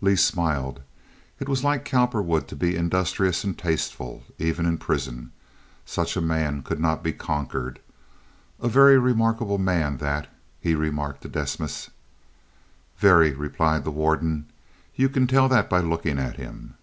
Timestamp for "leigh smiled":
0.00-0.80